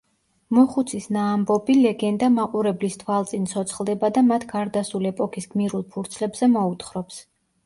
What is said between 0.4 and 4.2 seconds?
მოხუცის ნაამბობი ლეგენდა მაყურებლის თვალწინ ცოცხლდება